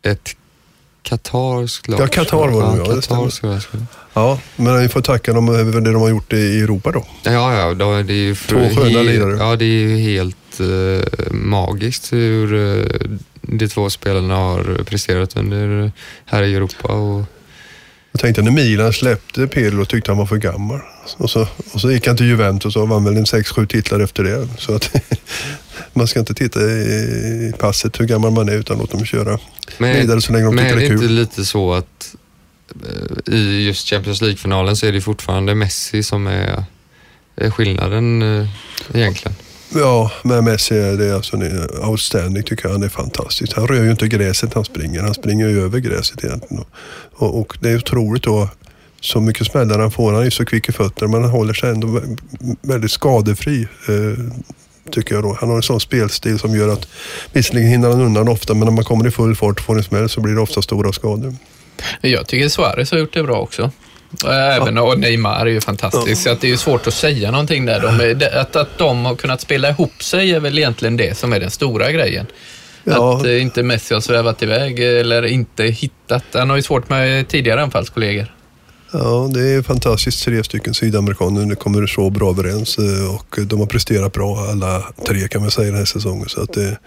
[0.01, 0.35] ett
[1.05, 2.85] Qatar skulle Ja, Qatar var det ja.
[2.85, 3.85] Qatar skulle.
[4.13, 7.05] Ja, men vi får tacka dem för det de har gjort i Europa då.
[7.23, 7.73] Ja, ja.
[7.73, 9.37] Då, det är ju Två sköna lirare.
[9.37, 12.85] Ja, det är ju helt uh, magiskt hur uh,
[13.41, 15.91] de två spelarna har presterat under
[16.25, 16.87] här i Europa.
[16.87, 17.25] Och...
[18.11, 20.79] Jag tänkte när Milan släppte Pirlo tyckte han var för gammal.
[21.17, 24.23] Och så, och så gick han till Juventus och vann väl en 6-7 titlar efter
[24.23, 24.47] det.
[24.57, 24.95] Så att
[25.93, 29.39] man ska inte titta i passet hur gammal man är utan låta dem köra
[29.77, 30.97] men, vidare så länge de tycker det är kul.
[30.97, 32.15] Men är det inte lite så att
[33.27, 36.63] eh, i just Champions League-finalen så är det fortfarande Messi som är,
[37.35, 38.47] är skillnaden eh,
[38.93, 39.35] egentligen?
[39.75, 41.37] Ja, men Messi är det alltså
[41.89, 42.71] outstanding tycker jag.
[42.71, 43.53] Han är fantastisk.
[43.55, 45.01] Han rör ju inte gräset han springer.
[45.01, 46.65] Han springer ju över gräset egentligen.
[47.15, 48.49] Och, och det är otroligt då
[49.01, 50.13] så mycket smällar han får.
[50.13, 52.01] Han är så kvick i fötterna men han håller sig ändå
[52.61, 53.67] väldigt skadefri.
[54.91, 55.37] Tycker jag då.
[55.39, 56.87] Han har en sån spelstil som gör att
[57.33, 59.83] visserligen hinner han undan ofta men när man kommer i full fart och får en
[59.83, 61.35] smäll så blir det ofta stora skador.
[62.01, 63.71] Jag tycker Suarez har gjort det bra också.
[64.25, 64.81] Även, ja.
[64.81, 67.79] och Neymar är ju fantastisk, så att det är svårt att säga någonting där.
[68.15, 71.39] De, att, att de har kunnat spela ihop sig är väl egentligen det som är
[71.39, 72.25] den stora grejen.
[72.83, 73.17] Ja.
[73.17, 76.23] Att eh, inte Messi har svävat iväg eller inte hittat.
[76.33, 78.34] Han har ju svårt med tidigare anfallskollegor.
[78.97, 80.23] Ja, det är fantastiskt.
[80.23, 84.83] Tre stycken sydamerikaner nu kommer så bra överens eh, och de har presterat bra alla
[85.07, 86.29] tre kan man säga den här säsongen.
[86.29, 86.79] Så att det,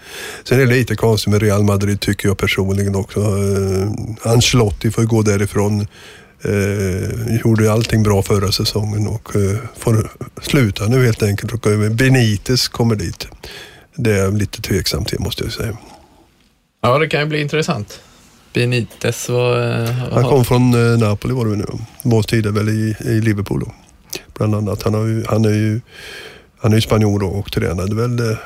[0.43, 3.19] sen är det lite konstigt med Real Madrid tycker jag personligen också.
[3.19, 5.87] Eh, Ancelotti får gå därifrån.
[6.41, 11.53] Eh, gjorde allting bra förra säsongen och eh, får sluta nu helt enkelt.
[11.53, 13.27] Och eh, Benitez kommer dit.
[13.95, 15.77] Det är jag lite tveksam till måste jag säga.
[16.81, 17.99] Ja, det kan ju bli intressant.
[18.53, 19.81] Benitez var...
[19.81, 21.65] Eh, han kom från eh, Napoli var det nu.
[22.03, 23.71] Var tidigare väl i, i Liverpool då.
[24.37, 24.83] Bland annat.
[24.83, 25.81] Han, har ju, han är ju
[26.61, 28.37] han är ju spanjor och tränade väl, eh,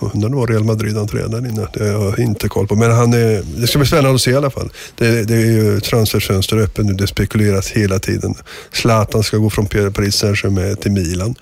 [0.00, 1.66] undrar var Real Madrid han tränade innan.
[1.72, 2.74] Det har jag inte koll på.
[2.74, 4.70] Men han är, det ska bli spännande att se i alla fall.
[4.98, 8.34] Det, det är ju transferfönster öppet nu, det spekuleras hela tiden.
[8.72, 11.34] Zlatan ska gå från Paris Saint-Germain till Milan.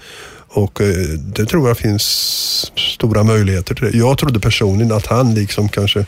[0.59, 0.87] Och eh,
[1.37, 2.03] det tror jag finns
[2.77, 3.99] stora möjligheter till det.
[3.99, 6.07] Jag trodde personligen att han liksom kanske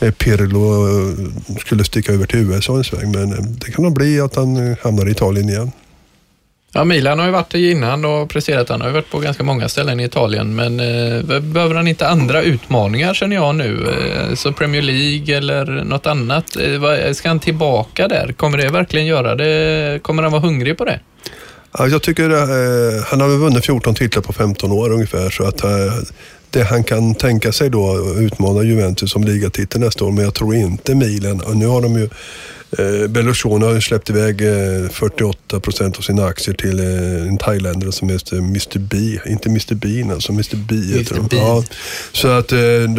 [0.00, 1.14] eh, Pirlo eh,
[1.60, 3.10] skulle sticka över till USA en sväng.
[3.10, 5.72] Men det kan nog bli att han hamnar i Italien igen.
[6.72, 8.68] Ja, Milan har ju varit där innan och presterat.
[8.68, 12.08] Han har ju varit på ganska många ställen i Italien, men eh, behöver han inte
[12.08, 13.86] andra utmaningar känner jag nu?
[13.88, 16.56] Eh, så Premier League eller något annat.
[16.56, 18.32] Eh, ska han tillbaka där?
[18.32, 20.02] Kommer det verkligen göra det?
[20.02, 21.00] Kommer han vara hungrig på det?
[21.72, 25.30] Jag tycker eh, han har vunnit 14 titlar på 15 år ungefär.
[25.30, 25.94] Så att eh,
[26.50, 30.12] det han kan tänka sig då utmana Juventus som ligatitel nästa år.
[30.12, 31.40] Men jag tror inte Milan.
[31.40, 32.08] Och nu har de ju
[32.70, 37.92] Eh, Berlusconi har släppt iväg eh, 48 procent av sina aktier till eh, en thailändare
[37.92, 39.18] som heter Mr B.
[39.26, 40.74] Inte Mr Bean, alltså Mr B.
[40.74, 41.28] Mr.
[41.30, 41.64] Ja,
[42.12, 42.58] så att eh,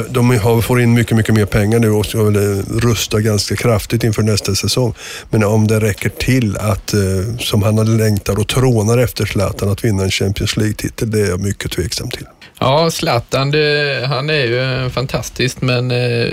[0.10, 3.56] de har, får in mycket, mycket mer pengar nu och ska väl eh, rusta ganska
[3.56, 4.94] kraftigt inför nästa säsong.
[5.30, 7.00] Men om det räcker till att, eh,
[7.40, 11.30] som han har längtar och trånar efter Zlatan, att vinna en Champions League-titel, det är
[11.30, 12.26] jag mycket tveksam till.
[12.62, 16.28] Ja, Zlatan, det, han är ju fantastisk, men eh,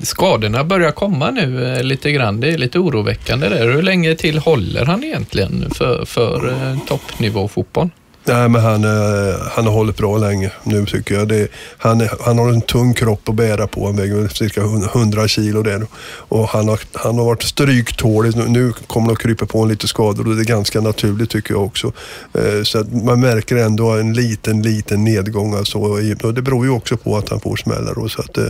[0.00, 2.40] skadorna börjar komma nu eh, lite grann.
[2.40, 3.72] Det är lite oroväckande där.
[3.72, 7.90] Hur länge till håller han egentligen för, för eh, toppnivå fotboll?
[8.24, 11.28] Nej, men han, eh, han har hållit bra länge nu tycker jag.
[11.28, 13.86] Det, han, han har en tung kropp att bära på.
[13.86, 15.86] Han väger cirka 100 kilo där.
[16.28, 18.36] Och han har, han har varit stryktålig.
[18.48, 21.54] Nu, kommer det att krypa på en lite skador och det är ganska naturligt tycker
[21.54, 21.92] jag också.
[22.34, 25.54] Eh, så att man märker ändå en liten, liten nedgång.
[25.54, 28.08] Alltså, och det beror ju också på att han får smällar.
[28.08, 28.44] Så att, eh,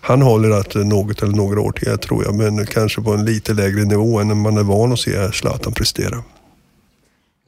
[0.00, 2.34] han håller att något eller några år till tror jag.
[2.34, 6.22] Men kanske på en lite lägre nivå än man är van att se Zlatan prestera.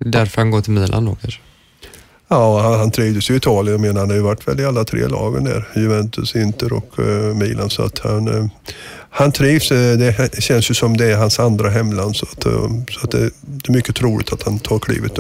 [0.04, 1.40] Därför han går till Milan då kanske?
[2.32, 3.80] Ja, han, han trivdes ju i Italien.
[3.80, 5.68] Men han har ju varit väl i alla tre lagen där.
[5.76, 7.70] Juventus, Inter och eh, Milan.
[7.70, 8.46] Så att han, eh,
[9.10, 9.72] han trivs.
[9.72, 12.16] Eh, det känns ju som det är hans andra hemland.
[12.16, 15.18] Så, att, eh, så att det, det är mycket troligt att han tar klivet.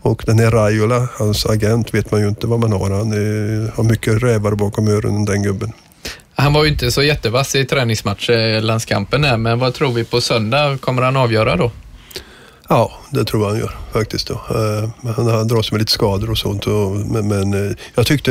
[0.00, 2.90] Och den här Raiola, hans agent, vet man ju inte vad man har.
[2.90, 5.72] Han är, har mycket rävar bakom öronen den gubben.
[6.34, 10.20] Han var ju inte så jättevass i träningsmatch, landskampen här, men vad tror vi på
[10.20, 10.78] söndag?
[10.80, 11.70] Kommer han avgöra då?
[12.68, 14.26] Ja, det tror jag han gör faktiskt.
[14.26, 14.34] Då.
[14.34, 16.66] Eh, han, han dras med lite skador och sånt.
[16.66, 18.30] Och, men men eh, jag tyckte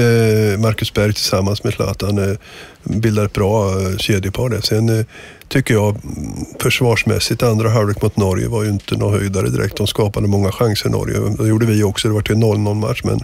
[0.60, 2.38] Marcus Berg tillsammans med Zlatan eh,
[2.84, 4.62] bildar ett bra kedjepar där.
[4.62, 5.06] Sen
[5.48, 9.78] tycker jag mm, försvarsmässigt, andra halvlek mot Norge var ju inte någon höjdare direkt.
[9.78, 11.36] De skapade många chanser Norge.
[11.38, 12.08] Det gjorde vi också.
[12.08, 13.02] Det var till 0-0 match.
[13.04, 13.20] Men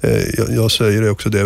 [0.00, 1.44] eh, jag, jag säger det också det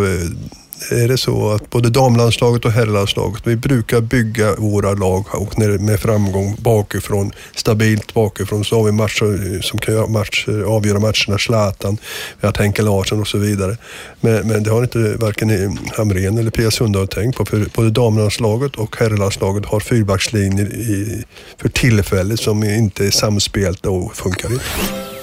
[0.91, 6.01] är det så att både damlandslaget och herrlandslaget, vi brukar bygga våra lag och med
[6.01, 11.39] framgång bakifrån, stabilt bakifrån, så har vi matcher eh, som kan match, eh, avgöra matcherna,
[11.39, 11.99] Zlatan,
[12.41, 13.77] vi har Henke Larsson och så vidare.
[14.21, 18.77] Men, men det har inte varken Hamrén eller Pia Sundahl tänkt på, för både damlandslaget
[18.77, 21.25] och herrlandslaget har fyrbackslinjer i,
[21.57, 25.20] för tillfället som inte är samspelta och funkar inte.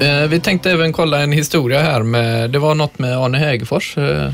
[0.00, 3.98] Eh, vi tänkte även kolla en historia här med, det var något med Arne Hägerfors.
[3.98, 4.32] Eh.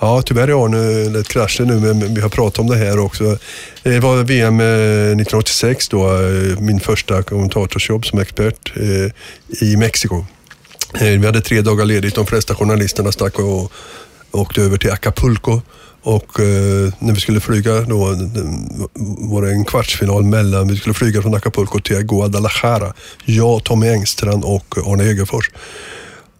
[0.00, 3.24] Ja, tyvärr är Arne lite kraschen nu, men vi har pratat om det här också.
[3.24, 3.38] Eh,
[3.82, 6.08] det var VM 1986 då,
[6.60, 8.72] min första kommentatorsjobb som expert
[9.60, 10.24] i Mexiko.
[11.00, 13.72] Vi hade tre dagar ledigt, de flesta journalisterna stack och
[14.30, 15.60] åkte över till Acapulco.
[16.08, 17.98] Och eh, när vi skulle flyga då
[19.18, 22.92] var det en kvartsfinal mellan, vi skulle flyga från Acapulco till Guadalajara.
[23.24, 25.50] Jag, Tommy Engstrand och Arne Hegerfors.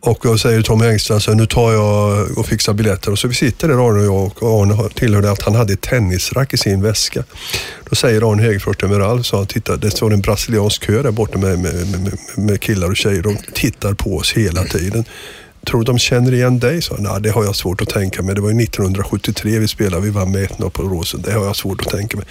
[0.01, 3.13] Och jag säger till Tommy Engstrand så här, nu tar jag och fixar biljetter.
[3.13, 5.81] Och så vi sitter där Arne och jag och Arne tillhörde att han hade ett
[5.81, 7.25] tennisrack i sin väska.
[7.91, 11.11] Då säger Arne Hegerfors till mig, Ralf, han, titta det står en brasiliansk kö där
[11.11, 13.23] borta med, med, med, med killar och tjejer.
[13.23, 15.05] De tittar på oss hela tiden.
[15.67, 16.83] Tror du de känner igen dig?
[16.83, 16.97] Så.
[16.97, 18.35] Nej, det har jag svårt att tänka mig.
[18.35, 21.23] Det var ju 1973 vi spelade, vi vann med 1-0 på Rosen.
[21.23, 22.27] Det har jag svårt att tänka mig.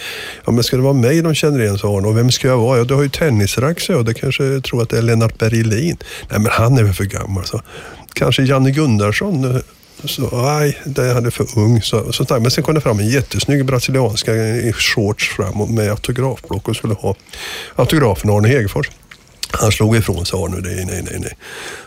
[0.45, 2.07] Ja, men ska det vara mig de känner igen, sa Arne.
[2.07, 2.77] Och vem ska jag vara?
[2.77, 4.05] Ja, du har ju tennisrack, sa jag.
[4.05, 5.97] Det kanske jag tror att det är Lennart Bergelin.
[6.29, 7.61] Nej, men han är väl för gammal, så.
[8.13, 9.61] Kanske Janne Gunnarsson.
[10.03, 11.81] Så, nej, det han är för ung.
[11.81, 12.39] Så, så, där.
[12.39, 16.93] men sen kom det fram en jättesnygg brasilianska i shorts fram med autografblock och skulle
[16.93, 17.15] ha
[17.75, 18.89] autografen Arne Hegerfors.
[19.51, 21.37] Han slog ifrån sig Arne, nej, nej, nej, nej.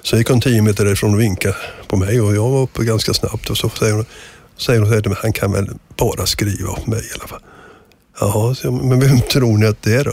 [0.03, 1.55] Så gick hon tio meter därifrån och vinkade
[1.89, 4.05] på mig och jag var uppe ganska snabbt och så säger hon,
[4.59, 7.29] säger hon så här till mig, han kan väl bara skriva om mig i alla
[7.29, 7.41] fall.
[8.21, 10.13] Jaha, så men vem tror ni att det är då?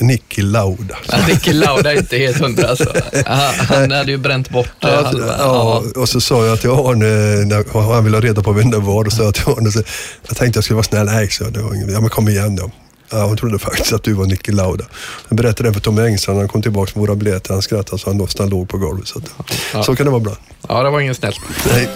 [0.00, 0.96] Niki Lauda.
[1.08, 2.92] Ja, Nicky Lauda är inte helt hundra alltså.
[3.26, 5.34] Han, han hade ju bränt bort Ja, halva.
[5.38, 9.04] ja, och så sa jag till Arne, han ville ha reda på vem det var,
[9.04, 9.82] då sa jag till Arne, så,
[10.28, 12.28] jag tänkte jag skulle vara snäll, nej, så jag, det var ingen, ja men kom
[12.28, 12.70] igen då.
[13.10, 14.84] Ja, hon trodde faktiskt att du var Niki Lauda.
[15.28, 17.98] Jag berättade det för Tommy Engstrand, när han kom tillbaka med våra biljetter, han skrattade
[17.98, 19.08] så han låg på golvet.
[19.08, 19.24] Så, att,
[19.74, 19.82] Ja.
[19.82, 20.36] så kan det vara bra.
[20.68, 21.34] Ja, det var ingen snäll.
[21.72, 21.88] Nej.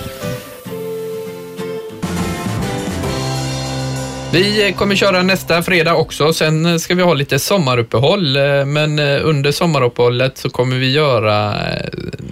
[4.33, 6.33] Vi kommer köra nästa fredag också.
[6.33, 10.91] Sen eh, ska vi ha lite sommaruppehåll, eh, men eh, under sommaruppehållet så kommer vi
[10.91, 11.55] göra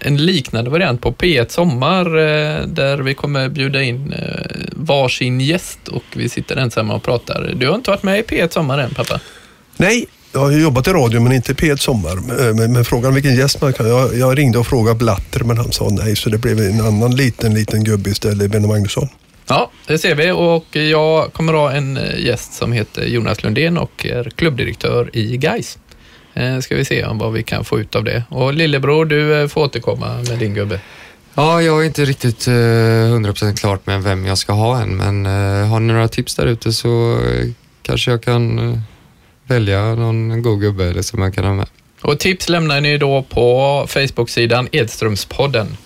[0.01, 2.05] en liknande variant på P1 Sommar
[2.67, 4.15] där vi kommer bjuda in
[4.73, 7.53] varsin gäst och vi sitter ensamma och pratar.
[7.57, 9.21] Du har inte varit med i P1 Sommar än, pappa?
[9.77, 12.17] Nej, jag har jobbat i radio men inte P1 Sommar.
[12.17, 13.89] Men, men, men frågan vilken gäst man kan...
[13.89, 17.17] Jag, jag ringde och frågade Blatter men han sa nej så det blev en annan
[17.17, 19.09] liten, liten gubbe istället, Benny Magnusson.
[19.49, 23.79] Ja, det ser vi och jag kommer ha en eh, gäst som heter Jonas Lundén
[23.79, 25.79] och är klubbdirektör i Gais.
[26.35, 28.23] Eh, Ska vi se om vad vi kan få ut av det.
[28.31, 30.81] Och lillebror, du eh, får återkomma med din gubbe.
[31.35, 35.27] Ja, jag är inte riktigt eh, 100% klart med vem jag ska ha än, men
[35.71, 37.21] har ni några tips där ute så
[37.83, 38.81] kanske jag kan
[39.47, 41.67] välja någon god gubbe eller som jag kan ha med.
[42.03, 45.77] Och tips lämnar ni då på Facebook-sidan Edströmspodden.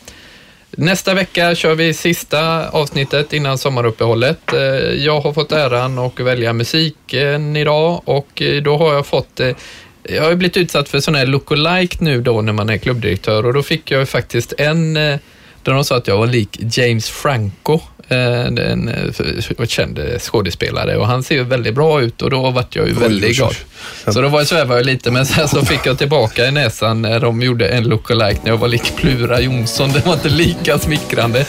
[0.76, 4.52] Nästa vecka kör vi sista avsnittet innan sommaruppehållet.
[4.52, 4.60] Eh,
[5.04, 9.56] jag har fått äran att välja musiken idag och eh, då har jag fått eh,
[10.02, 13.46] jag har ju blivit utsatt för sån här lookalike nu då när man är klubbdirektör
[13.46, 15.20] och då fick jag ju faktiskt en där
[15.62, 17.80] de sa att jag var lik James Franco.
[18.12, 22.30] Eh, en, eh, en känd eh, skådespelare och han ser ju väldigt bra ut och
[22.30, 23.54] då vart jag ju väldigt glad.
[24.06, 27.02] Så då var jag, svävade jag lite men sen så fick jag tillbaka i näsan
[27.02, 29.92] när de gjorde en lookalike när jag var lik Plura Jonsson.
[29.92, 31.46] Det var inte lika smickrande.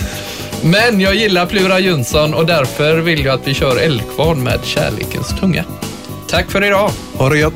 [0.61, 5.39] Men jag gillar Plura Jonsson och därför vill jag att vi kör Eldkvarn med Kärlekens
[5.39, 5.63] tunga.
[6.29, 6.91] Tack för idag!
[7.13, 7.53] Ha det gött!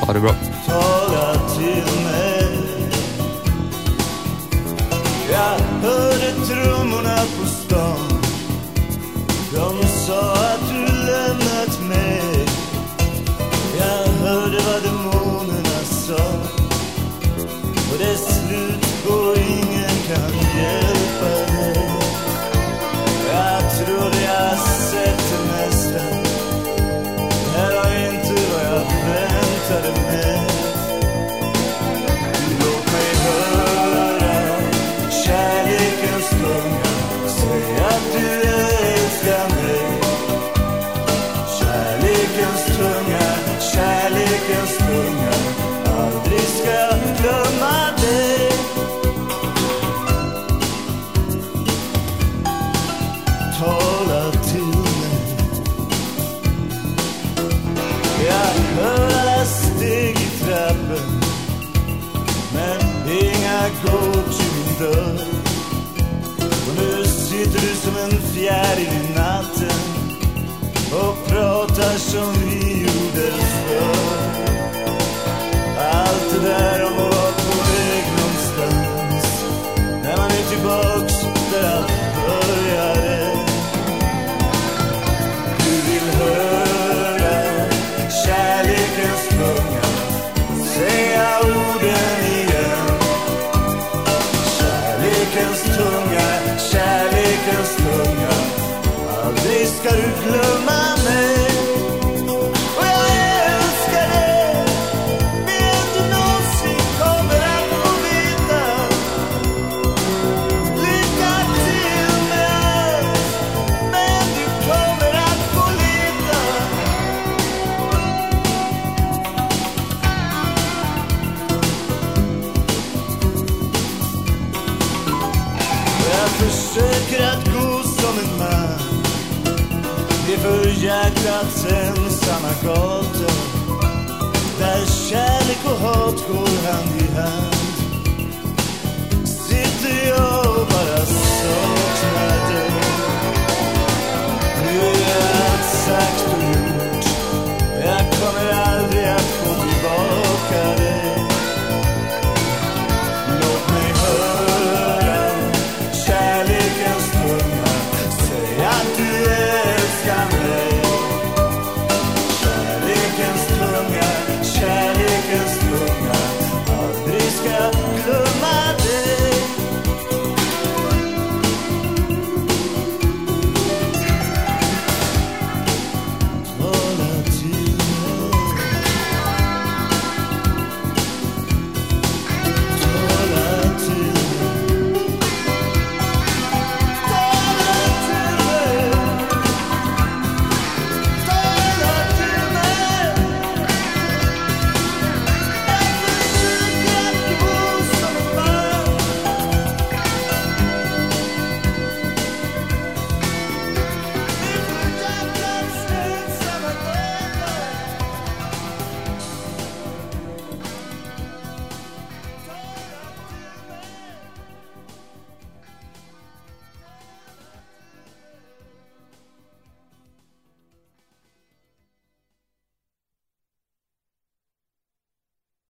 [0.00, 0.34] Ha det bra!
[5.30, 8.03] Jag hörde trummorna på stan